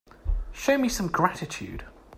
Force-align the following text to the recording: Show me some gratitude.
Show 0.51 0.79
me 0.79 0.89
some 0.89 1.09
gratitude. 1.09 1.85